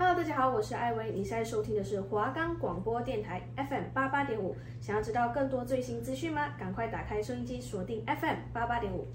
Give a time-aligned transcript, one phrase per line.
[0.00, 4.56] Hello，大家好，我是艾薇，你现在收听的是华冈广播电台 FM 八八点五。
[4.80, 6.54] 想要知道更多最新资讯吗？
[6.58, 9.06] 赶快打开收音机，锁定 FM 八八点五。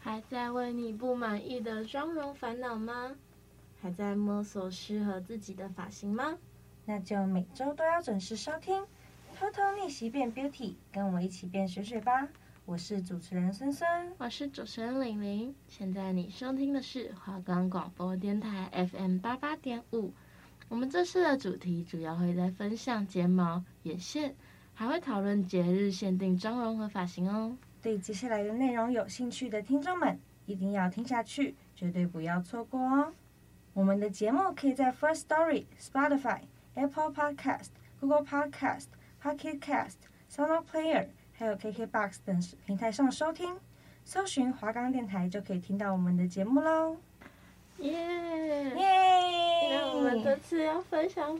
[0.00, 3.14] 还在为你不满意的妆容烦恼吗？
[3.80, 6.36] 还在摸索适合自己的发型吗？
[6.84, 8.84] 那就每周都要准时收听，
[9.38, 12.26] 偷偷逆袭变 Beauty，跟我一起变水水吧。
[12.66, 13.88] 我是主持人孙孙，
[14.18, 15.54] 我是主持人玲玲。
[15.68, 20.12] 现在你收听的是华冈广播电台 FM 八八点五。
[20.68, 24.34] 我们这次的主题主要会在分享睫毛、眼线，
[24.74, 27.56] 还会讨论节日限定妆容和发型哦。
[27.80, 33.12] 对接下来的内容有兴趣的听众们，一定要听下去，绝对不要错过哦。
[33.74, 36.40] 我们的节目可以在 First Story、Spotify、
[36.74, 37.68] Apple Podcast、
[38.00, 38.86] Google Podcast、
[39.22, 41.06] Pocket Cast、Sound Player。
[41.38, 43.54] 还有 KKBOX 等平台上收听，
[44.06, 46.96] 搜寻华冈电台就可以听到我们的节目喽。
[47.80, 49.68] 耶耶！
[49.70, 51.38] 那我们这次要分享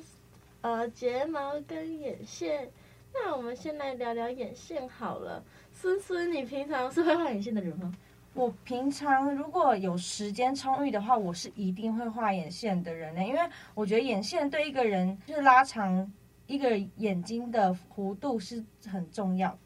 [0.60, 2.70] 呃睫毛跟眼线，
[3.14, 5.42] 那我们先来聊聊眼线好了。
[5.72, 7.90] 思思，你平常是会画眼线的人吗？
[8.34, 13.40] 我平常如果有时间充裕的话，我是一定会画眼线的人呢，因为
[13.74, 16.12] 我觉得眼线对一个人就是拉长
[16.46, 19.58] 一个眼睛的弧度是很重要。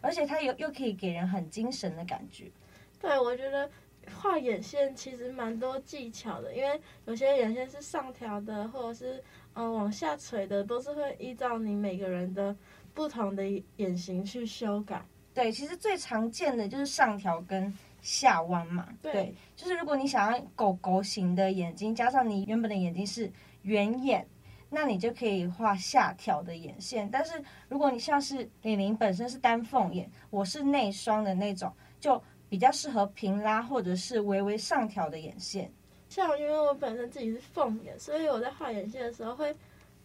[0.00, 2.50] 而且它又又可以给人很精神的感觉。
[3.00, 3.70] 对，我觉得
[4.14, 9.22] 画眼线其实蛮多技巧的，因为有些眼线是上挑的，或者是
[9.54, 12.56] 嗯往下垂的，都是会依照你每个人的
[12.94, 13.44] 不同的
[13.76, 15.04] 眼型去修改。
[15.34, 18.88] 对，其实最常见的就是上挑跟下弯嘛。
[19.02, 23.30] 对，对，就是如果你想要狗狗型的眼睛，加上你原本的眼睛是
[23.62, 24.26] 圆眼。
[24.76, 35.72] 那你就可以画下挑的眼线，但是如果你像是玲玲本身是单凤眼，我是内双的那种，就比较适合平拉或者是微微上挑的眼线。
[36.10, 39.56] 像因为我本身自己是凤眼，所以我在画眼线的时候会，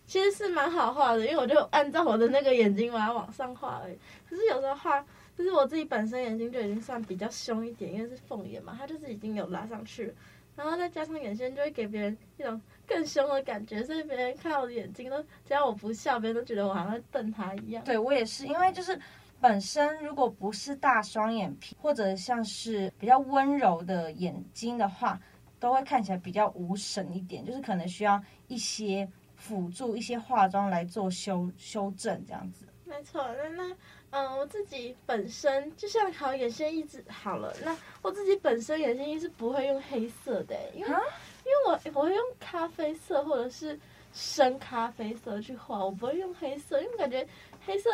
[0.08, 3.97] 其实是蛮好画的，因为我就按照我的那个眼睛把它往上画而已。
[4.25, 5.05] 可是有时候画，
[5.37, 10.14] 就是我自己本身眼睛就已经算比较凶一点，因为是凤眼嘛，它就是已经有拉上去了。
[10.56, 17.84] 然后再加上眼线，就会给别人一种更凶的感觉，所以别人看我的眼睛都，只要我不笑，别人都觉得我好像在瞪他一样。
[17.84, 19.00] 对，我也是，因为就是
[19.40, 25.20] 本身如果不是大双眼皮，或者像是比较温柔的眼睛的话，
[25.60, 32.66] 都会看起来比较无神一点，就是可能需要一些辅助、一些化妆来做修修正这样子。
[32.86, 33.76] 没错，那那。
[34.11, 37.54] 嗯，我自己本身就像好眼线一直好了。
[37.64, 43.80] 那我自己本身眼线液是不会用黑色的，因为因为我我会用咖啡色或者是
[44.14, 47.26] 深咖啡色去画，我不会用黑色，因为感觉
[47.66, 47.89] 黑色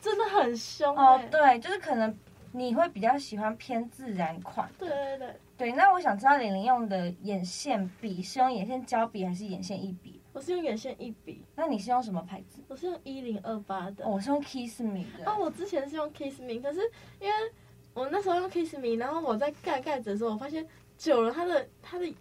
[0.00, 0.94] 真的很凶。
[0.96, 2.14] 哦，对，就是可能
[2.52, 4.70] 你会比较喜欢偏自然款。
[4.78, 5.34] 对对对。
[5.56, 10.13] 对，那我想知道玲玲用的眼线笔是用眼线胶笔还是眼线一笔？
[10.34, 12.60] 我是用眼线一笔，那你是用什么牌子？
[12.66, 14.04] 我是用一零二八的。
[14.04, 15.30] 哦，我是用 Kiss Me 的。
[15.30, 16.80] 哦，我之前是用 Kiss Me，可是
[17.20, 17.34] 因为
[17.94, 20.66] 我那时候用 Kiss Me，然后我在盖盖子的时候，我发现
[20.98, 22.12] 久了它的它的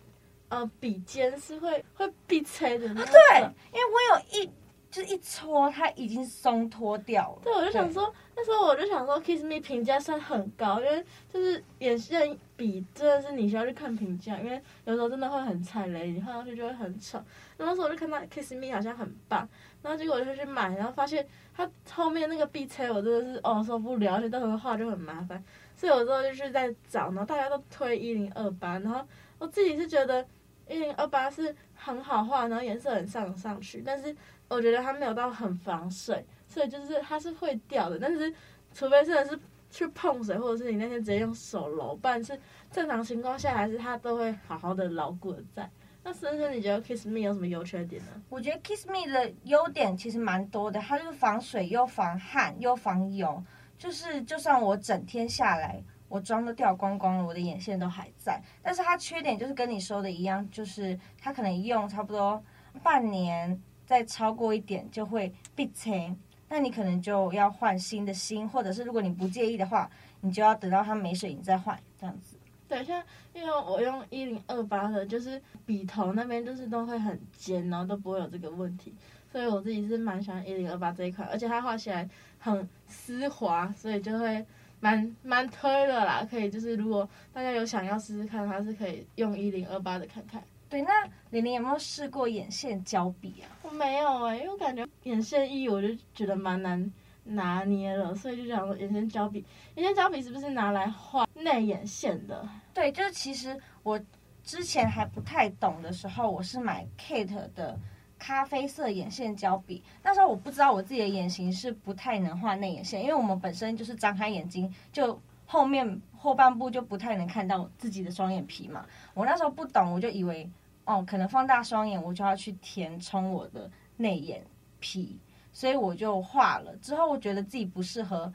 [0.49, 2.87] 呃笔尖是会会闭塞的。
[2.89, 3.41] 啊，对，
[3.73, 4.49] 因为我有一。
[4.93, 7.39] 就是一搓，它已经松脱掉了。
[7.43, 17.17] 对，我就想说，那时候我就想说，Kiss Me 评价算很高，因为就是眼线笔真的是你需要去看评价，因为有时候真的会很踩雷，你画上去就会很丑。
[17.57, 19.49] 然后那时候我就看到 Kiss Me 好像很棒，
[19.81, 25.43] 然后结果我就去买，然后发现它后面那个 B 车我真的是哦受不了，而且到时候画就很麻烦。
[25.75, 29.03] 所以有时候就是在找，然后大家都推一零二八，然后
[29.39, 30.23] 我自己是觉得
[30.69, 34.15] 一零二八是很好画，然后颜色很上上去，但是。
[34.53, 37.97] 我觉得它没有到很防水，所以就是它是会掉的。
[37.99, 38.33] 但是，
[38.73, 42.39] 除非真的是去碰水，或者是你那天直接用手揉，不然是
[42.71, 45.69] 正常情况下，还是它都会好好的牢固的在。
[46.03, 48.11] 那深深，你觉得 Kiss Me 有什么优缺点呢？
[48.29, 53.43] 我觉得 Kiss Me 的优点其实蛮多的，它就是防水又防汗又防油，
[53.77, 58.41] 就是就算我整天下来，我妆都掉光光了，我的眼线都还在。
[58.61, 62.43] 但是它缺点就是跟你说的一样，就是它可能用差不多
[62.83, 63.59] 半年。
[63.85, 66.15] 再超过一点就会闭塞，
[66.49, 69.89] 那你可能就要换新的芯，或者是如果你不介意的话，
[70.21, 72.37] 你就要等到它没水你再换这样子。
[72.67, 73.03] 对，像
[73.33, 78.93] 因为我用一零二八的，就是笔头那边就是都会很尖，然后都不会有这个问题，
[79.31, 82.09] 所以我自己是蛮喜欢一零二八这一款，而且它画起来
[82.39, 84.43] 很丝滑，所以就会
[84.79, 86.25] 蛮蛮推的啦。
[86.27, 90.43] 可以就是如果大家有想要试试看，它是可以用一零二八的看看。
[90.73, 93.45] 对，那玲玲有没有试过眼线胶笔啊？
[93.61, 96.91] 我没有哎、欸，因为我感觉眼线液我就觉得蛮难
[97.25, 99.45] 拿捏了，所以就想说眼线胶笔。
[99.75, 102.49] 眼线胶笔是不是拿来画内眼线的？
[102.73, 104.01] 对，就是其实我
[104.43, 107.77] 之前还不太懂的时候，我是买 Kate 的
[108.17, 109.83] 咖啡色眼线胶笔。
[110.01, 118.83] 那时候我不知道我自己的眼型是不太能画内眼线，因为我们本身就是张开眼睛，就后面后半部就不太能看到自己的双眼皮嘛。
[119.13, 120.49] 我那时候不懂，我就以为
[120.85, 124.45] 哦，可能放大双眼，我就要去填充我的内眼
[124.79, 125.17] 皮，
[125.51, 126.75] 所以我就画了。
[126.77, 128.31] 之后我觉得自己不适合，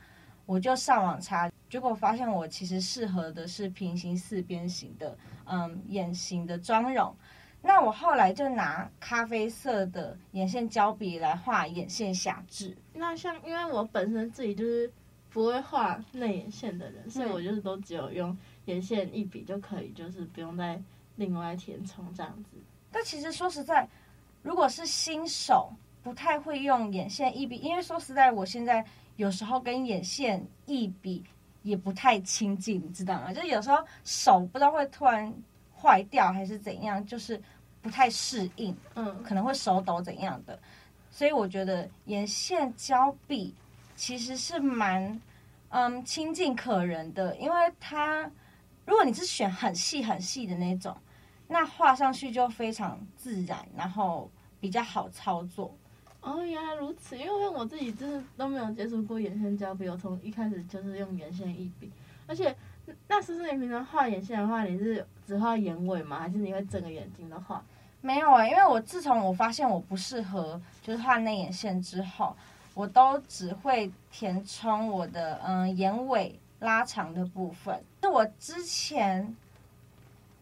[0.47, 1.51] 我就上网查。
[1.69, 7.15] 结果发现我其实适合的是平行四边形的，嗯，眼型的妆容。
[7.61, 12.75] 那我后来就拿咖啡色的眼线胶笔来画眼线下至。
[12.95, 14.91] 那像因为我本身自己就是
[15.29, 18.35] 不会画内眼线的人，嗯、所以我就是都只有用
[18.65, 20.81] 眼线一笔就可以，就是不用再
[21.19, 22.57] 另外填充这样子。
[22.91, 23.87] 但其实说实在，
[24.43, 25.71] 如果是新手，
[26.03, 28.83] 不太会用眼线一笔，因为说实在，我现在
[29.17, 31.23] 有时候跟眼线一笔。
[31.65, 33.33] 也不太亲近，你知道吗？
[33.33, 35.31] 就是有时候手不知道会突然
[35.77, 37.39] 坏掉还是怎样，就是
[37.83, 40.59] 不太适应，嗯，可能会手抖怎样的。
[41.11, 43.53] 所以我觉得眼线胶笔
[43.97, 45.21] 其实是蛮
[45.71, 48.23] 嗯亲近可人的，因为它
[48.87, 50.97] 如果你是选很细很细的那种，
[51.49, 54.31] 那画上去就非常自然，然后
[54.61, 55.75] 比较好操作。
[56.21, 57.17] 哦，原来如此。
[57.17, 61.91] 因为我自己真的都没有接触过眼线胶笔，我从一开始就是用眼线一笔。
[62.27, 62.55] 而且，
[63.07, 66.21] 那思思，你平常画眼线的话，你是只画眼尾吗？
[66.21, 67.65] 还是你会整个眼睛都画？
[68.01, 72.37] 没有啊、欸，因为我自从我发现我不适合就是画内眼线之后，
[72.75, 77.83] 我都只会填充我的嗯眼尾拉长的部分。
[78.03, 79.35] 就我之前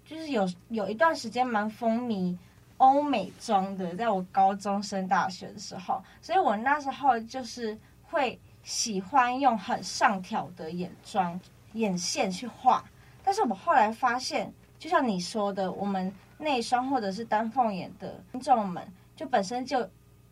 [0.06, 2.36] 就是有有一段时间蛮风靡。
[2.78, 11.40] 欧美妆的，在我高中升大学的时候，所以我那时候就是会喜欢用很上挑的眼妆、
[11.72, 12.84] 眼线去画。
[13.24, 18.86] 但是我后来发现，就像你说的，我们内双或者是单凤眼的观众们，
[19.16, 19.88] 就本身就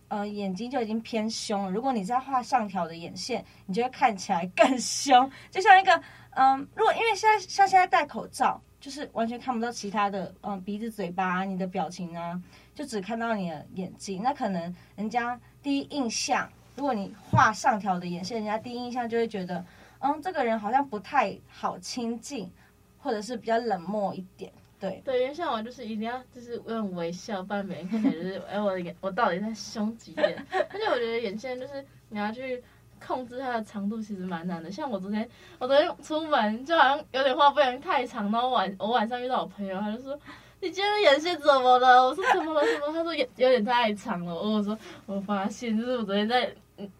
[0.09, 1.71] 呃眼睛就已经偏凶了。
[1.71, 5.97] 如果你再画上挑的眼线，你就会看起来更凶，就像一个
[6.33, 8.61] 嗯、呃，如果因为现在像现在戴口罩。
[8.85, 12.39] 就是完全看不到其他的，嗯，鼻子、嘴巴，你的表情啊，
[12.75, 14.23] 就只看到你的眼睛。
[14.23, 16.47] 那可能人家第一印象，
[16.77, 19.65] 如果你画上挑的眼线，人家第一印象就会觉得，
[20.01, 22.51] 嗯，这个人好像不太好亲近，
[22.99, 24.53] 或者是比较冷漠一点。
[24.79, 30.37] 对，对，因为像我就是一定要就是用微笑，不然别人看起来就是，哎，我的眼，我到底在凶几点？
[30.51, 32.63] 而且我觉得眼线就是你要去。
[33.05, 40.19] 控制它的长度其实蛮难的，像我昨天，我昨天出门就好像有点画不然太长，然后晚我晚上遇到我朋友，他就说
[40.61, 42.63] ：“你今天眼线怎么了？”我说：“怎么了？
[42.63, 44.77] 怎么？”他说：“有有点太长了。”我说
[45.07, 46.53] ：“我发现就是我昨天在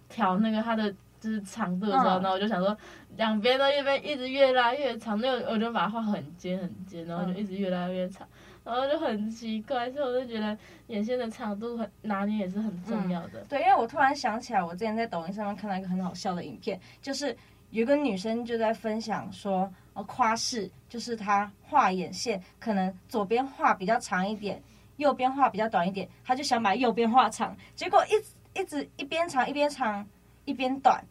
[0.09, 2.77] 调那个它的就是长度的时候，然后我就想说
[3.17, 8.27] 两边都一边一直越拉越长，那我就把它画很尖很尖，然后就一直越拉越长。”
[8.65, 10.57] 然后就很奇怪，所以我就觉得
[10.87, 13.45] 眼线的长度很拿捏也是很重要的。
[13.47, 17.37] 对，因为我突然想起来，我之前在抖音上面看到一个很好笑的影片，就是
[17.71, 24.63] 有个女生就在分享说，哦，夸饰就是她画眼线，可能左边画比较长一点，
[24.97, 30.07] 右边画比较短一点，她就想把右边画长，结果一一直一边长一边长
[30.47, 31.05] 一边短，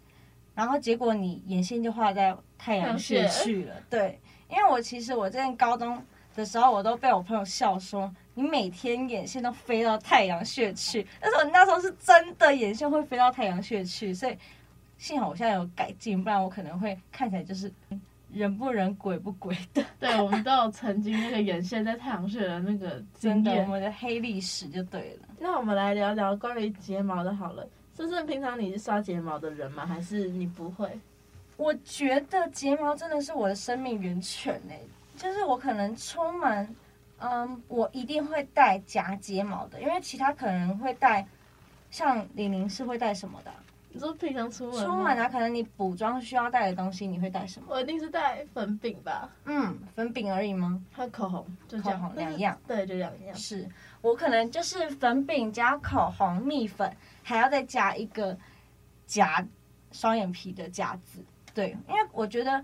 [0.55, 3.75] 然后结果你眼线就画在太阳穴去了。
[3.91, 6.03] 对，因为我其实我在高中。
[6.35, 11.05] 的时候，我都被我朋友笑说，你每天眼线都飞到太阳穴去。
[11.19, 14.37] 但是我那时候是真的眼线会飞到太阳穴去，所以
[14.97, 17.71] 幸好我现在有改进，不然我可能会看起来就是
[18.31, 19.83] 人不人鬼不鬼的。
[19.99, 25.27] 对，我们都有曾经那个眼线在太阳穴的那个 真的我们的黑历史就对了。
[25.39, 27.67] 那我们来聊聊关于睫毛的好了。
[27.95, 29.85] 就是平常你是刷睫毛的人吗？
[29.85, 30.89] 还是你不会？
[31.57, 34.79] 我觉得睫毛真的是我的生命源泉哎。
[35.23, 36.75] 就是我可能出门，
[37.19, 41.25] 嗯，我一定会带夹睫毛的，因为其他可能会带，
[41.89, 43.49] 像李宁是会带什么的？
[43.87, 44.85] 你说平常出门？
[44.85, 47.67] 出门啊，可能你补妆需要带的东西，你会带什么？
[47.69, 49.29] 我一定是带粉饼吧。
[49.45, 50.83] 嗯，粉饼而已吗？
[50.91, 52.59] 还有口红，就口红两样。
[52.67, 53.33] 对，就两样。
[53.33, 53.65] 是
[54.01, 58.37] 我可能就是粉饼加口红、蜜粉，还要再加一个
[59.05, 59.47] 夹
[59.93, 61.23] 双眼皮的夹子。
[61.53, 62.61] 对，因为我觉得。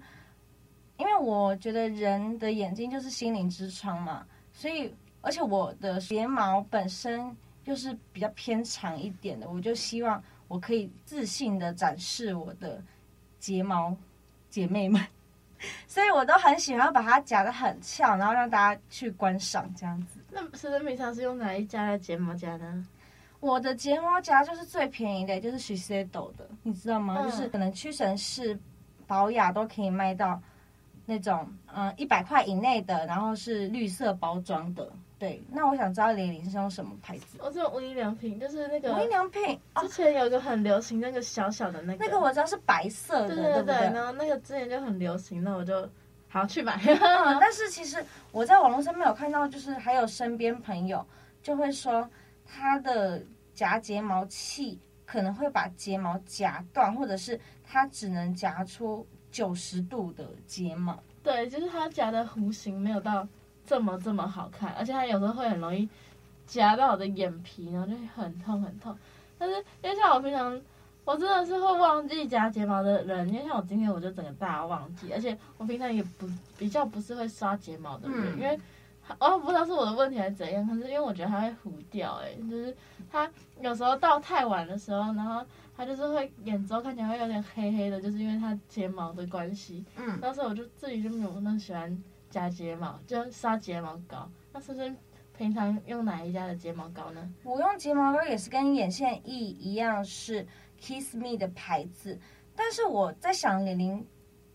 [1.00, 12.84] 因为我觉得人的眼睛就是心灵之窗嘛，所以而且我的睫毛本身就是比较偏长一点的，我就希望我可以自信的展示我的
[13.39, 13.96] 睫毛
[14.50, 15.01] 姐妹们，
[15.88, 20.20] 所以我都很喜欢把它夹得很翘，然后让大家去观赏这样子。
[20.29, 22.86] 那思思平常是用哪一家的睫毛夹呢？
[23.39, 27.15] 我的睫毛夹就是最便宜的，就是 Shiseido 的，你知道吗？
[27.20, 28.60] 嗯、就是可能屈臣氏、
[29.08, 30.41] 宝雅都可以卖到。
[31.10, 34.88] 那种嗯一百块以内的，然后是绿色包装的。
[35.18, 37.39] 对，那我想知道玲玲是用什么牌子？
[37.39, 39.60] 我是用无印良品，就是那个无印良品。
[39.82, 43.94] 之前有一个很流行那个小小的那个，那个我知道是白色的，对对对，对，对。
[43.94, 45.89] 然后那个之前就很流行，那我就
[46.30, 46.80] 好去买。
[46.86, 48.01] 嗯， 但是其实
[48.32, 51.06] 我在网络上面有看到，就是还有身边朋友
[51.44, 52.10] 就会说，
[52.46, 53.22] 他的
[53.54, 60.98] 夹睫毛器可能会把睫毛夹断，或者是他只能夹出九十度的睫毛。
[61.24, 63.28] 对，就是它夹的弧形没有到。
[63.66, 65.88] 这么这么好看，而且它有时候会很容易
[66.48, 68.98] 夹到我的眼皮，然后就很痛很痛。
[69.38, 70.60] 但是因为像我平常，
[71.06, 78.60] 我真的是会忘记夹睫毛的人，因为像我今天我就整个大忘记，而且我平常也不比较不是会刷睫毛的人，嗯、因为
[79.20, 82.76] 哦不知道是我的问题还是怎样，可是因为我觉得它会糊掉，哎，就是
[83.12, 83.30] 它
[83.62, 85.46] 有时候到太晚的时候，然后
[85.80, 89.86] 它就是会眼周看起来会有点黑黑的，就是因为它睫毛的关系。
[89.96, 91.98] 嗯，当时我就自己就没有那么喜欢。
[92.30, 94.94] 夹睫毛就刷睫毛膏，那是不是
[95.36, 97.34] 平常用哪一家的睫毛膏呢？
[97.44, 100.46] 我用睫毛膏也是跟眼线液一样，是
[100.80, 102.20] Kiss Me 的牌子。
[102.56, 104.06] 但是我在想，玲玲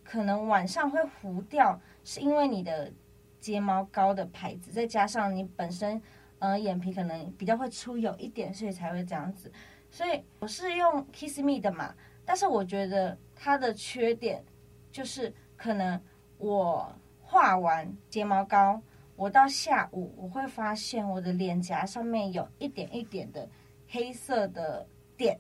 [0.05, 2.93] 可能晚上会糊掉，是因为你的
[3.41, 6.01] 睫毛膏的牌子，再加上你本身
[6.39, 9.51] 呃眼皮可能比较会出油一点，所以才会这样子。
[9.95, 14.45] 所以我是用 Kiss Me 的嘛，但是我觉得它的缺点
[14.91, 16.01] 就是可能
[16.39, 16.93] 我。
[17.27, 18.81] 画完睫毛膏，
[19.17, 23.49] 我到下午我会发现我的脸颊上面有一点一点的
[23.89, 24.87] 黑色的
[25.17, 25.37] 点，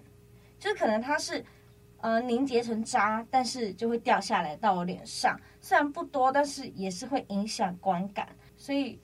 [0.58, 1.44] 就是可能它是
[1.98, 8.28] 呃凝结成渣，但是就会掉下来到我脸上，虽然不多，但是也是会影响观感。
[8.56, 8.98] 所以，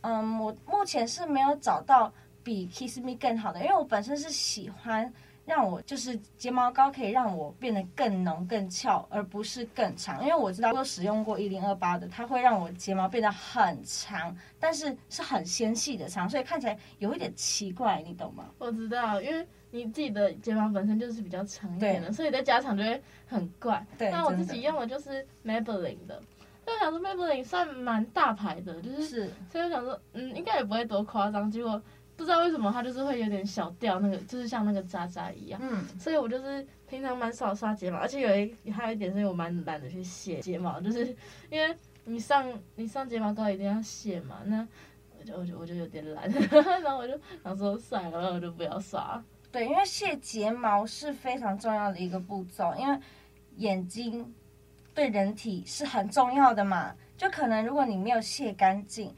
[0.00, 2.10] 嗯，我目前是没有找到
[2.42, 5.12] 比 Kiss Me 更好的，因为我本身是喜欢。
[5.46, 10.22] 让我就是睫毛膏可以让我变得更浓更翘，而不是更长。
[10.22, 18.44] 因为我知道我使用过一零二八的，它会让我睫毛变得很长，但是是很纤细的长，所以看起来有一点奇怪，你懂吗？
[18.58, 23.84] 我知道，因为你自己的睫毛本身就是比较长一点的，所以再加长就会很怪。
[23.98, 26.22] 对，那我自己用的就是 Maybelline 的，
[26.64, 31.82] 所以我想说 Maybelline 算蛮大牌的，就是，是所以我想说，嗯，应该也不会多夸张，结果。
[32.20, 35.58] 不知道为什么它就是会有点小掉，那个就是像那个渣渣一样。
[35.64, 41.06] 嗯，所以我就是平常蛮少刷睫毛，而且有一还有一点是我蛮懒得去卸睫毛，就是
[41.48, 41.74] 因为
[42.04, 44.68] 你上你上睫毛膏一定要卸嘛，那
[45.18, 46.30] 我就我就我就有点懒，
[46.82, 49.24] 然后我就想说算了，我就不要刷。
[49.50, 53.00] 对，因为卸睫毛是非常重要的一个步骤，因为
[53.56, 54.34] 眼睛
[54.94, 59.10] 对人体是很重要的嘛，就可能如果你没有卸干净。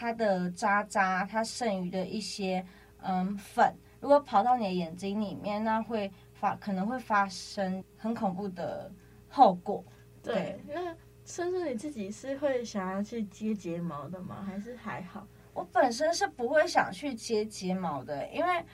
[0.00, 2.64] 它的渣渣，它剩余的一些
[3.02, 8.90] 嗯粉，如果跑到你的眼睛里面，那会发可能会发生很恐怖的
[9.28, 9.84] 后果。
[10.22, 14.42] 对，对那甚至你自己是会想要去接睫毛的吗？
[14.42, 15.26] 还是还好？
[15.52, 18.64] 我本身是不会想去接睫毛的，因为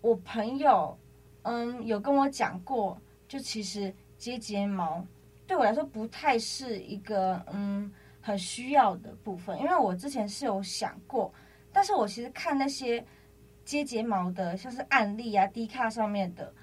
[0.00, 0.98] 我朋友
[1.42, 5.06] 嗯有跟我讲过，就其实接睫毛
[5.46, 7.88] 对我来说不太是一个嗯。
[8.24, 11.34] 很需要的部分，因为我之前是有想过，
[11.72, 13.04] 但是我其实看那些
[13.64, 16.54] 接睫毛的，像是案例啊、低卡上面的，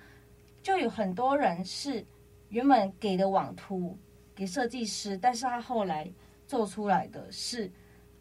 [0.64, 2.04] 就有很多人是
[2.48, 3.98] 原本给的网图
[4.34, 6.10] 给设计师，但是他后来
[6.48, 7.70] 做出来的是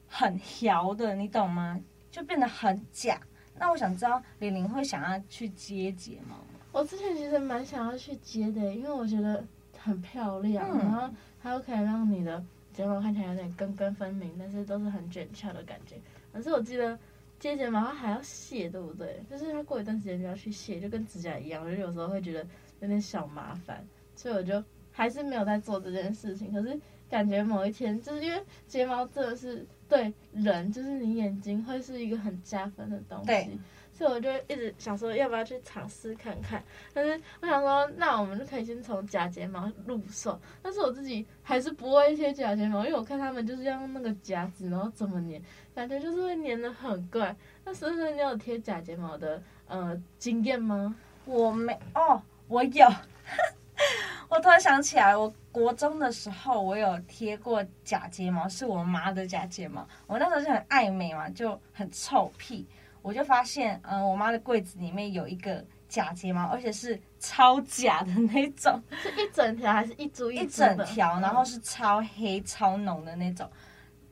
[0.08, 1.80] 很调的，你懂吗？
[2.10, 3.20] 就变得很假。
[3.56, 6.60] 那我想知道玲玲会想要去接睫毛吗？
[6.72, 9.44] 我之前其实蛮想要去接的，因为我觉得
[9.78, 11.08] 很漂亮，嗯、然后
[11.40, 12.44] 它又可以让你的。
[12.78, 15.96] 睫毛看起来有点根根分明，但是都是很卷翘的感觉。
[16.32, 16.96] 可是我记得
[17.40, 19.20] 接睫毛它还要卸，对不对？
[19.28, 21.64] 就是它过一段时间就要去卸，就跟指甲一样。
[21.64, 22.46] 我就有时候会觉得
[22.78, 26.52] 有点小麻烦，所以我就还是没有在做这件事情。
[26.52, 26.78] 可是
[27.10, 33.58] 感觉某一天，就是因为睫毛真的是对人，就是你眼睛会是一个很加分的东西。
[33.98, 36.62] 所以我就一直想说，要不要去尝试看看？
[36.94, 40.40] 但是我想说，那我们就可以先从假睫毛入手。
[40.62, 45.42] 但是我自己还是不会贴假睫毛，因为我看他们就是要用那个夹子，然后怎么粘，
[45.74, 47.34] 感觉就是会粘得很怪。
[47.64, 50.94] 那是不是你有贴假睫毛的呃经验吗？
[51.24, 52.86] 我没哦，我有。
[54.30, 59.84] 我突然想起来，我国中的时候我有贴过假睫毛，是我妈的假睫毛。
[60.06, 62.64] 我那时候就很爱美嘛，就很臭屁。
[63.02, 73.48] 我就发现，嗯，我妈的柜子里面有一个假睫毛，而且是超假的那种，是一整条还是一株一整条，然后是超黑超浓的那种。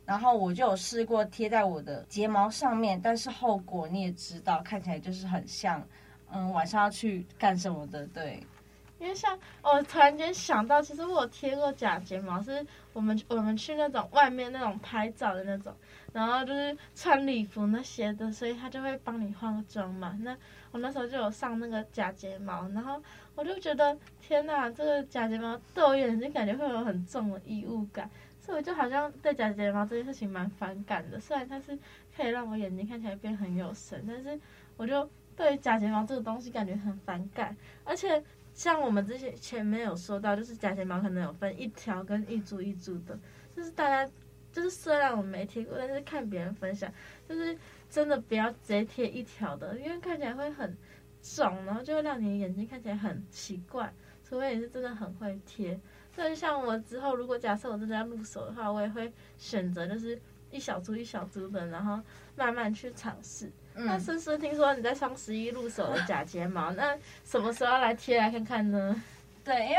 [0.04, 5.84] 然后我就有试过贴在我的睫毛上面，但是后果你也知道，看起来就是很像，
[6.32, 8.40] 嗯，晚上要去干什么的，对。
[8.98, 12.64] 因为像我突然间想到，其实我有贴过假睫毛，是
[12.94, 15.74] 我们我们去那种外面那种拍照的那种，
[16.16, 20.18] 然后就是穿礼服那些的，所以他就会帮你化妆嘛。
[20.22, 20.34] 那
[20.70, 23.02] 我那时候就有上那个假睫毛，然后
[23.34, 31.20] 我就觉得天呐，这个假睫毛对我眼睛感觉会有很重的异物感，所以我就好像对假睫毛这件事情蛮反感的。
[31.20, 31.78] 虽然它是
[32.16, 34.40] 可以让我眼睛看起来变很有神，但是
[34.78, 35.06] 我就
[35.36, 37.54] 对假睫毛这个东西感觉很反感，
[37.84, 38.24] 而且。
[38.56, 43.14] 像我们之前前面有说到，就是假睫毛可能有分一条跟一株一株的，
[43.54, 44.10] 就是大家
[44.56, 46.90] 就是虽然我没贴过，但是看别人分享，
[47.28, 47.54] 就是
[47.90, 50.74] 真的不要直接贴一条的，因为看起来会很
[51.20, 53.92] 肿，然后就会让你眼睛看起来很奇怪。
[54.26, 55.78] 除非你是真的很会贴，
[56.14, 60.18] 所以像我之后如果假设我真的要入手的话，我也会选择就是
[60.50, 62.00] 一小株一小株的，然后
[62.34, 63.52] 慢慢去尝试。
[63.74, 69.02] 那思思听说你在双十一入手了假睫毛， 那什么时候来贴来看看呢？
[69.44, 69.76] 对，因为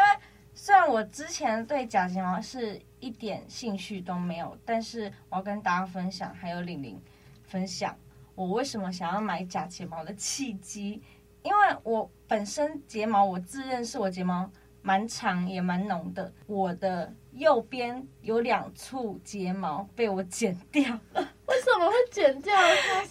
[0.59, 6.99] 虽然我之前对假睫毛是一点兴趣都没有，但是我要跟大家分享，还有玲玲
[7.43, 7.95] 分享
[8.33, 10.99] 我为什么想要买假睫毛的契机。
[11.43, 14.49] 因为我本身睫毛，我自认是我睫毛
[14.81, 21.29] 蛮长也蛮浓的，我的右边有两簇睫毛被我剪掉了。
[21.67, 22.55] 为什么会剪掉？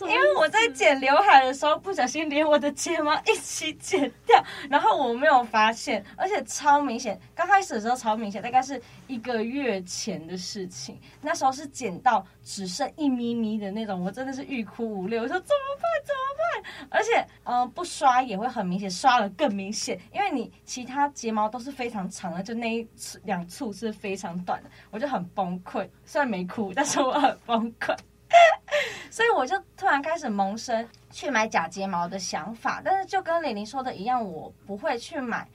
[0.08, 7.20] 因为我在剪刘海的时候不小心连我的睫毛一起剪掉，然后我没有发现，而且超明显。
[7.34, 10.98] 刚开始的时候超明显，大概是一个月前的事情。
[11.20, 15.18] 那时候是剪到只剩一咪咪的那种，我真的是欲哭无泪。
[15.18, 15.84] 我说怎么办？
[16.06, 16.88] 怎么办？
[16.88, 20.00] 而且，嗯、不刷也会很明显，刷了更明显。
[20.14, 22.88] 因为你其他睫毛都是非常长的，就那一
[23.24, 25.86] 两簇是非常短的，我就很崩溃。
[26.06, 27.94] 虽然没哭，但是我很崩溃。
[29.10, 35.48] 所以我就突然开始萌生去买假睫毛的想法，但是就跟李玲说的一样，我不会去买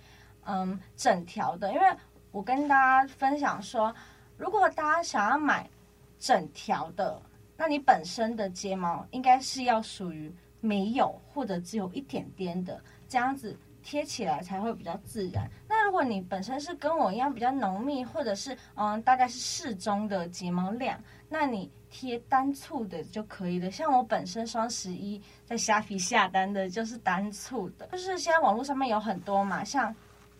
[0.45, 1.85] 嗯整条的，因为
[2.31, 3.93] 我跟大家分享说，
[4.37, 5.69] 如果大家想要买
[6.17, 7.21] 整条的，
[7.57, 15.47] 那你本身的睫毛应该是要属于没有或者只有一点点的，这样子贴起来才会比较自然。
[15.67, 20.99] 那如果你本身是跟我一样比较浓密，或者是嗯大概是适中的睫毛量，
[21.31, 21.71] 那你。
[21.93, 29.93] 贴单簇的就可以了，像我本身双十一在虾皮下单的就是单簇的，就是现在网络上面有很多嘛，像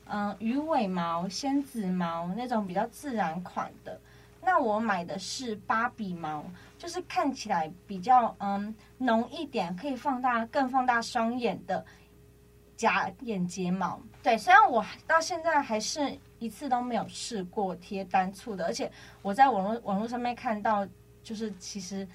[0.06, 4.00] 嗯鱼尾毛、仙子毛那种比较自然款的，
[4.42, 6.42] 那我买的是芭比毛，
[6.78, 11.86] 就是看起来比较嗯浓一点，可以放大更放大双眼的
[12.78, 14.00] 假眼睫毛。
[14.24, 20.86] 对，虽然我到现在还是一次都没有试过贴单簇的，而且我在网络网络上面看到。
[21.24, 22.06] 就是其实，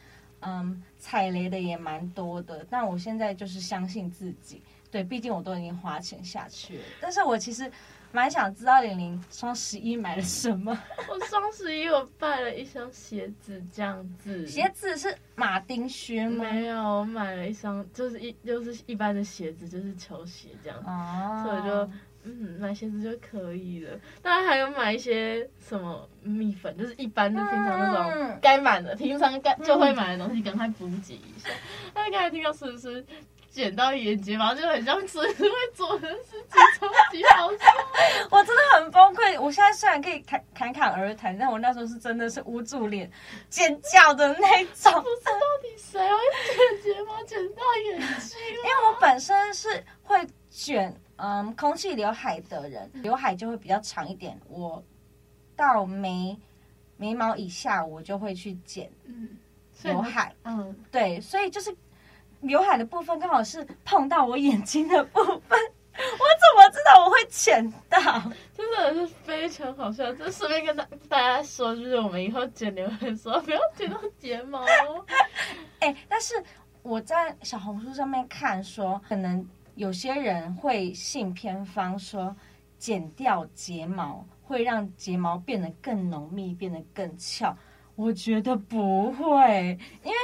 [0.41, 4.61] 嗯，踩雷的也蛮多的，但我现在就是相信自己，
[4.91, 6.85] 对，毕竟我都已经花钱下去了。
[7.01, 7.71] 但是我其实
[8.11, 10.77] 蛮想知道玲玲双十一买了什么。
[11.09, 14.45] 我双十一我买了一双鞋子，这样子。
[14.45, 16.43] 鞋子是马丁靴吗？
[16.51, 20.83] 没有，我买了一双，就是一就是一般的鞋子，就是球鞋这样。
[20.85, 21.45] 哦。
[21.45, 21.93] 所以就。
[22.29, 23.97] 嗯，买鞋子就可以了。
[24.21, 31.49] 当然还有买一些什么蜜粉，就是一般的平常那种该买的，平常该就会买的东西，赶快补给一下。
[31.95, 33.07] 那刚才听到是不是
[33.49, 35.29] 剪到眼睫毛，就很像是会
[35.73, 37.65] 做的事情，超级好笑。
[38.29, 39.41] 我真的很崩溃。
[39.41, 43.09] 我现在虽然可以侃侃侃而谈，但我那时候是真的是捂住脸
[43.49, 44.93] 尖叫的那种。
[45.01, 48.37] 不知道到底谁会剪睫毛剪到眼睛？
[48.51, 49.69] 因为我本身是
[50.03, 50.93] 会卷。
[51.17, 54.39] 嗯，空气刘海的人，刘海就会比较长一点。
[54.49, 54.83] 我
[55.57, 56.39] 到眉
[56.99, 58.91] 眉毛以下，我就会去剪
[59.83, 60.35] 刘海。
[60.45, 61.75] 嗯，对，所以就是
[62.41, 65.59] 刘海的部分刚好是碰到我眼睛的部分。
[65.97, 67.99] 我怎么知道我会剪到？
[68.55, 70.13] 真的是非常好笑。
[70.13, 75.07] 就顺便跟大大家说，就是我们以后剪刘海的时候不要剪到睫毛哦。
[75.81, 76.35] 哎、欸，但是
[76.83, 79.49] 我在小红书上面看说，可能。
[79.77, 82.35] 有些人会信偏方，说
[82.79, 87.57] 剪掉睫毛会让睫毛变得更浓密，变得更翘。
[87.95, 90.17] 我觉得不会，因为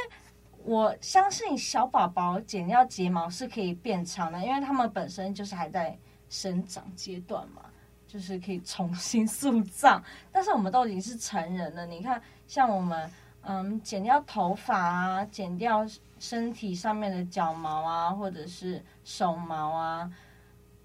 [0.64, 5.96] 我相信小宝宝剪掉睫毛是可以变长的，因为他们本身就是还在
[6.30, 7.62] 生长阶段嘛，
[8.06, 10.02] 就是可以重新 塑造。
[10.30, 13.10] 但是我们都已经是成人了，你看，像我们，
[13.42, 15.86] 嗯，剪掉头发啊，剪掉。
[16.18, 20.08] 身体上面的脚毛啊，或者是手毛啊，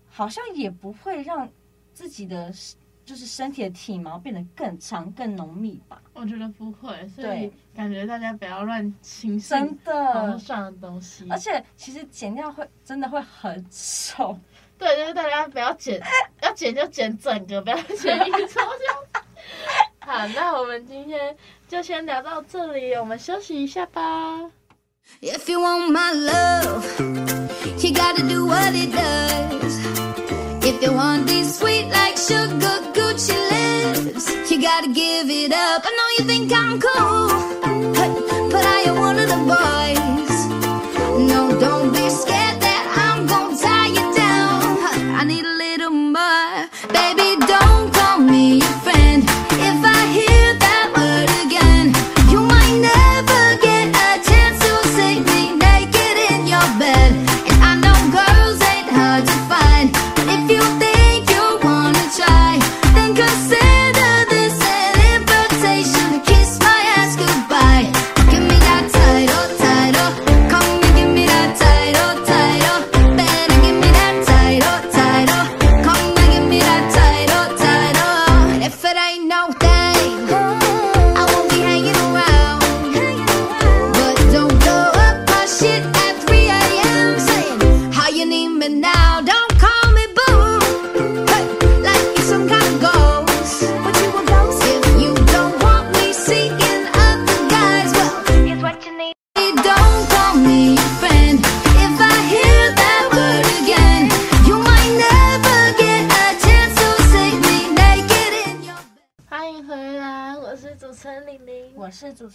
[0.10, 1.48] 好像也不会让
[1.94, 2.52] 自己的
[3.06, 6.02] 就是身体的体毛变得更长、更浓密吧？
[6.14, 11.28] 我觉得不会，所以感觉大家不要乱轻信网络上的东西。
[11.30, 14.36] 而且其实剪掉会真的会很丑，
[14.76, 16.02] 对，就是大家不要剪，
[16.42, 19.24] 要剪就剪整个，不要剪一撮这样。
[20.08, 21.36] 好，那我们今天
[21.68, 24.02] 就先聊到这里，我们休息一下吧。
[25.22, 26.86] If you want my love,
[27.84, 29.78] you gotta do what it does.
[30.62, 35.86] If you want these sweet like sugar Gucci lips, you gotta give it up.
[35.86, 37.47] I know you think I'm cool,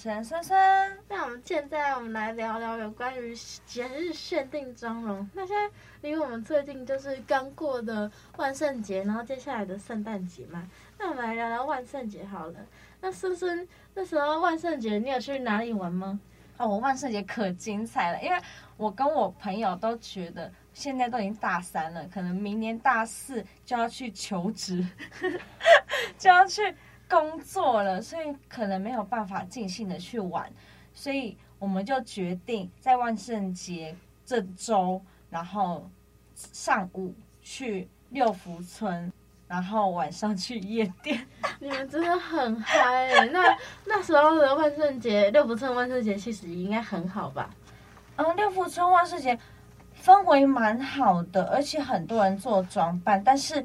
[0.03, 0.99] 持人森森。
[1.09, 3.33] 那我们现在我们来聊聊有关于
[3.65, 5.31] 节日限定妆容。
[5.33, 10.69] 那现在离我们最近就是刚过的万圣节，然后接下来的圣诞节嘛。
[10.99, 12.55] 那我们来聊聊万圣节好了。
[13.01, 16.19] 那森森那时候万圣节你有去哪里玩吗？
[16.57, 18.37] 哦，我万圣节可精彩了，因为
[18.77, 24.85] 我跟我朋友都觉得现在都已经大三了，可能明年大四就要去求职，
[26.19, 26.75] 就要去
[27.13, 30.51] 工作了，所以可能没有办法尽兴的去玩，
[30.95, 33.95] 所以我们就决定在万圣节
[34.25, 34.99] 这周，
[35.29, 35.87] 然后
[36.35, 39.13] 上午去六福村，
[39.47, 41.27] 然后晚上去夜店。
[41.61, 43.25] 你们真的很嗨耶！
[43.27, 47.51] 那那时候的万圣节，六福村万圣节其实应该很好吧？
[48.17, 49.39] 嗯，六福村万圣节
[50.03, 53.63] 氛围蛮好的，而且很多人做装扮，但是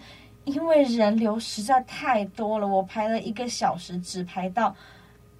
[0.47, 4.73] 因为人流实在太多了，我排了一个小时，只排到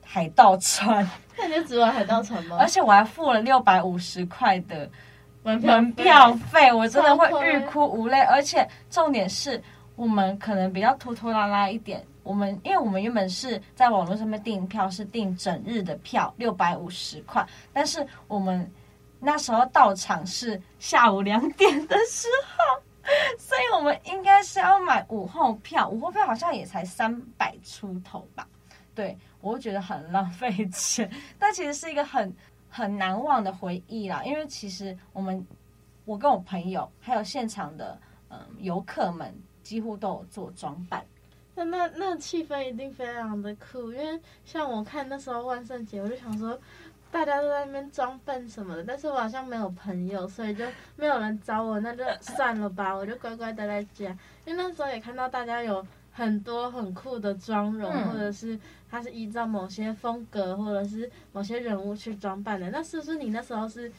[0.04, 1.10] 海盗船。
[1.38, 2.58] 那你就只玩海盗船吗？
[2.60, 4.90] 而且我还付了六百五十块的
[5.44, 8.20] 门票门票费，我真的会欲哭无泪。
[8.24, 9.64] 而且重点是
[9.96, 18.70] 我们可能比较拖拖拉拉一点，我们因为我们原本是在网络上面订票，是订整日的票，六百五十块，但是我们
[19.22, 22.84] 那时候到场是下午两点的时候，
[23.40, 28.48] 所以我们应该是要买午后票，午后票好像也才三百出头吧。
[28.94, 32.36] 对，我会觉得很浪费钱，但其实是一个很
[32.70, 34.24] 很难忘的回忆啦。
[34.24, 35.46] 因为其实我们，
[36.06, 41.06] 我跟我朋友还有现场的嗯游客们，几乎都有做装扮。
[41.56, 46.60] 那那那气氛一定非常的酷，因为像我看那时候万圣节，我就想说
[47.12, 50.66] 大家都在那边装扮什么的，但是我好像没有朋友，所以就
[50.96, 54.06] 没有人找我，那就算了吧，我就乖乖待在家。
[54.46, 58.60] 因为那时候也看到大家有很多很酷的妆容，嗯、或者是。
[58.90, 63.92] 他是依照某些风格或者是某些人物去装扮的，那是不是你那时候是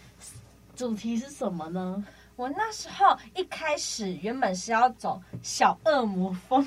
[0.74, 2.02] 主题是什么呢？
[2.38, 6.64] 我那时候一开始原本是要走小恶魔风，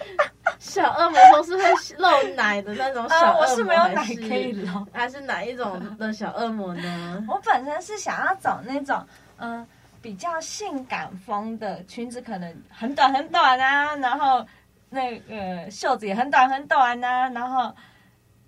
[0.60, 1.64] 小恶魔风是会
[1.96, 7.24] 露奶的那种小恶魔，呃，我是没有奶可以露，还是哪一种的小恶魔呢？
[7.26, 9.02] 我本身是想要走那种
[9.38, 9.66] 嗯、呃、
[10.02, 14.46] 比较性感风的裙子，可能很短很短啊，然后。
[14.90, 17.70] 那个袖子也很短很短呐、啊，然后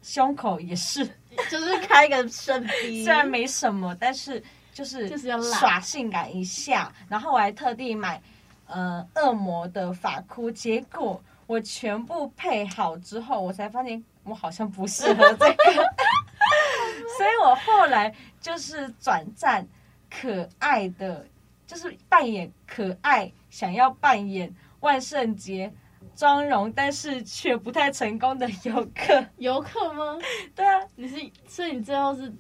[0.01, 1.07] 胸口也是，
[1.51, 4.43] 就是开个深 V，虽然没什么，但是
[4.81, 6.91] 就是就是要耍性感一下。
[7.09, 8.21] 然后我还特地买
[8.67, 15.55] 呃恶魔的发箍，结果我全部配好之后，我才发现我好像不适合这个，
[17.19, 19.67] 所以我后来就是转战
[20.11, 21.27] 可爱的，
[21.67, 25.73] 就是扮演可爱，想要扮演万圣节。
[26.17, 30.19] 妆容，但是却不太成功的游客，游客吗？
[30.55, 31.17] 对啊，你是，
[31.49, 32.31] 所以你最后是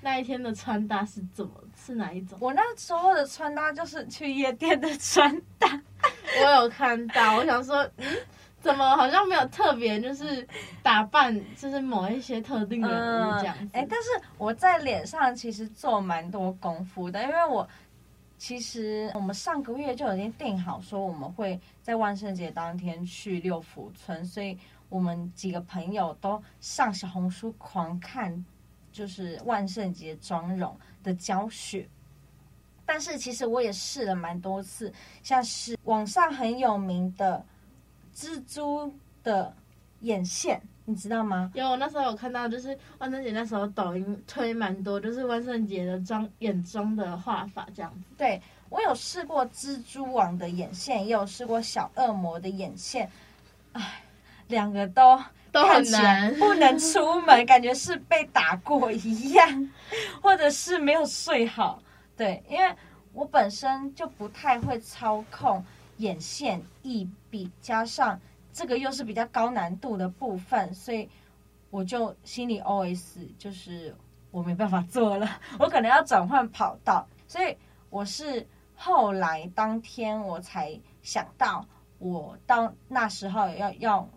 [0.00, 1.52] 那一天的穿搭是怎么？
[1.76, 2.38] 是哪一种？
[2.40, 5.80] 我那时候的穿搭就是去夜店的穿搭。
[6.42, 8.06] 我有看到，我想说，嗯，
[8.60, 10.46] 怎么好像没有特别，就是
[10.82, 13.64] 打扮，就是某一些特定的人物这样子。
[13.72, 14.08] 哎、嗯欸，但是
[14.38, 17.68] 我在脸上其实做蛮多功夫的，因为我
[18.38, 24.56] 其实我们上个月就已经定好说我们会在万圣节当天去六福村，所以
[24.88, 28.44] 我们几个朋友都上小红书狂看，
[28.92, 31.88] 就是万圣节妆容的教学。
[32.84, 37.44] 但是其实我也试了蛮多次，像是网上很有名的
[38.14, 39.54] 蜘蛛的
[40.00, 41.52] 眼线，你知道吗？
[41.54, 48.00] 有，那时候有看到，就是万圣节那时候抖音推蛮多，就是万圣节的妆眼妆的画法这样子。
[48.18, 53.08] 对，我有试过蜘蛛网的眼线，也有试过小恶魔的眼线，
[53.72, 54.02] 唉，
[54.50, 55.18] 两个都
[55.50, 59.70] 都很难，不能出门， 感觉是被打过一样，
[60.20, 61.82] 或者是没有睡好。
[62.16, 62.74] 对，因为
[63.14, 65.64] 我本身就不太会操控
[65.96, 68.20] 眼线、一笔，加上
[68.52, 71.08] 这个又是比较高难度的部分，所以
[71.70, 73.94] 我就心里 OS 就是
[74.30, 77.06] 我没办法做了， 我可能要转换跑道。
[77.26, 77.56] 所以
[77.88, 81.64] 我是后来当天我才想到，
[81.98, 84.08] 我到那时候要要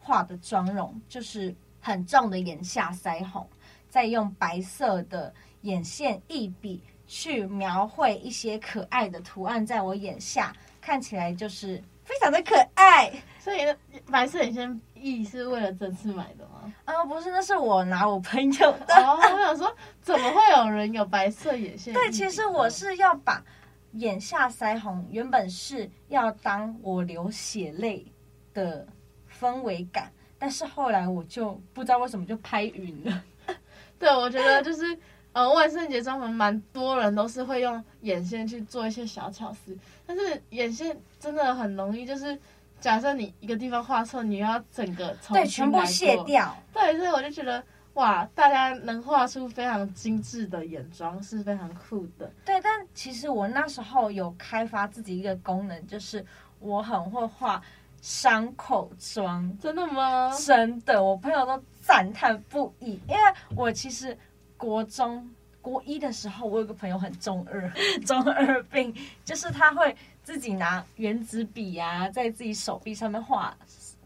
[0.00, 3.48] 画的妆容就是很重的眼下腮红，
[3.88, 5.32] 再用白色的
[5.62, 6.82] 眼线一笔。
[7.12, 13.12] 去描绘一些可爱的图案在我眼下，看起来就是非常的可爱。
[13.40, 13.58] 所以
[14.08, 16.72] 白色眼线液是为了这次买的吗？
[16.84, 18.94] 啊、呃，不是，那是我拿我朋友 的。
[18.94, 21.92] 哦，我想说，怎么会有人有白色眼线？
[21.98, 23.44] 对，其实我是要把
[23.94, 28.06] 眼下腮红原本是要当我流血泪
[28.54, 28.86] 的
[29.40, 33.24] 氛围感，但是后来我就不知道为什么就拍晕了。
[33.98, 34.98] 对，我觉得就是。
[35.32, 42.36] 呃，万圣节专门蛮多人都是会用眼线去做一些小巧思，但是眼线真的很容易，就是
[42.80, 46.52] 假设你一个地方画错，你要整个对，全部卸掉。
[46.72, 47.62] 对，所以我就觉得
[47.94, 52.28] 哇，大家能画出非常精致的眼妆是非常酷的。
[52.44, 56.26] 对，但其实我那时候有开发自己一个功能，就是
[56.58, 57.62] 我很会画
[58.00, 59.58] 伤口妆。
[59.58, 60.30] 真的吗？
[60.36, 63.20] 真的，我朋友都赞叹不已，因为
[63.56, 64.16] 我其实。
[64.60, 65.26] 国中
[65.62, 67.72] 国一的时候，我有个朋友很中二，
[68.04, 73.56] 中二病就是他会自己拿原子笔呀、啊，在自己手臂上面画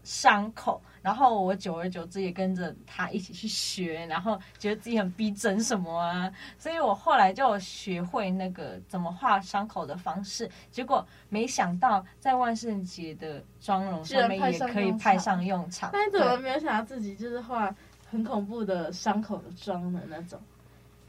[0.05, 15.91] 伤口，然后我久而久之也跟着他一起去学，然后觉得自己很逼真什么啊，所以我后来就学会那个怎么画伤口的方式，结果没想到在万圣节的妆容上面也可以派上用场。
[15.93, 17.71] 那你怎么没有想到自己就是画？
[18.07, 20.39] 很恐怖的伤口的妆的那种，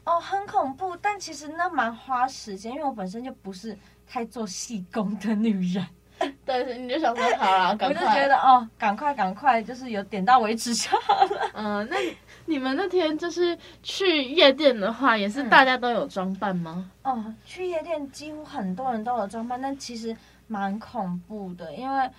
[0.03, 5.87] 哦，很恐怖，但其实那蛮花时间，因为我本身就不是太做细工的女人。
[6.45, 11.51] 对，你就想说好了，赶快，我就觉得哦，赶快赶快，就是有点到为止就好了。
[11.53, 11.97] 嗯，那
[12.45, 16.89] 你们那天就是去夜店的话，也是大家都有装扮吗？
[17.03, 20.15] 嗯、哦，去夜店几乎很多人都有装扮，但其实
[20.47, 22.09] 蛮恐怖的，因为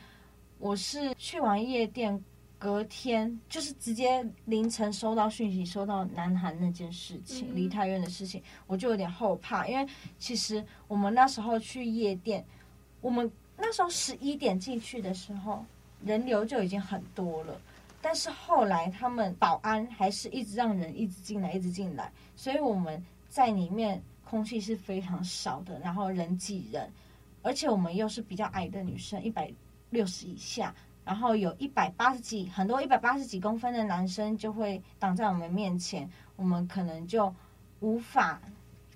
[0.59, 2.23] 我是去完夜店。
[2.61, 9.87] 隔天就是直接凌晨收到讯息，收到南韩那件事情，梨泰院的事情，我就有点后怕，因为
[10.19, 12.45] 其实我们那时候去夜店，
[13.01, 15.65] 我们那时候十一点进去的时候，
[16.05, 17.61] 人流就已经很多了，
[18.01, 26.89] 但是后来他们保安还是一直让人一直进来，一直进来，所以我们在里面空气是非常少的，然后人挤人，
[27.43, 29.53] 而且我们又是比较矮的女生，一百
[29.91, 30.75] 六十以下。
[31.05, 37.35] 然后有一百八十几，很多一百八十几公分的男生就会挡在我们面前，我们可能就
[37.81, 38.39] 无法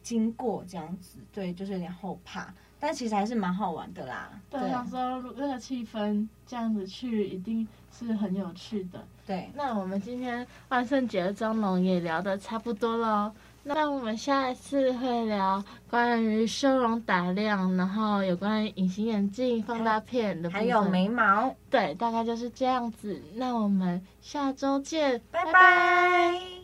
[0.02, 2.52] 经过这样子，对，就是有点后怕，
[2.84, 4.28] 但其实还是蛮好玩的啦。
[4.50, 7.66] 对，想说那个气氛这样子去一定
[7.96, 9.06] 是很有趣的。
[9.24, 13.32] 对，那我们今天万圣节的妆容也聊得差不多了。
[13.62, 21.54] 那我们下一次会聊关于修容打亮，然后有关于隐形眼镜、放大片的部分，还有眉毛。
[21.70, 23.22] 对，大概就是这样子。
[23.36, 25.52] 那我们下周见，拜拜。
[25.52, 26.61] 拜拜。